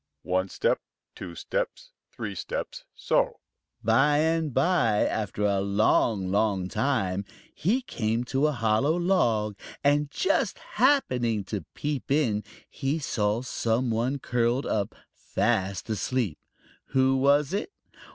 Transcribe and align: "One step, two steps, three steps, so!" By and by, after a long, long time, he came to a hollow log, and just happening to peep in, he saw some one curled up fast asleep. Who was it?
"One 0.23 0.49
step, 0.49 0.79
two 1.13 1.35
steps, 1.35 1.91
three 2.11 2.33
steps, 2.33 2.85
so!" 2.95 3.39
By 3.83 4.17
and 4.17 4.51
by, 4.51 5.05
after 5.05 5.43
a 5.45 5.59
long, 5.59 6.31
long 6.31 6.69
time, 6.69 7.23
he 7.53 7.83
came 7.83 8.23
to 8.23 8.47
a 8.47 8.51
hollow 8.51 8.97
log, 8.97 9.59
and 9.83 10.09
just 10.09 10.57
happening 10.57 11.43
to 11.43 11.65
peep 11.75 12.09
in, 12.09 12.43
he 12.67 12.97
saw 12.97 13.43
some 13.43 13.91
one 13.91 14.17
curled 14.17 14.65
up 14.65 14.95
fast 15.13 15.87
asleep. 15.87 16.39
Who 16.93 17.15
was 17.17 17.53
it? 17.53 17.71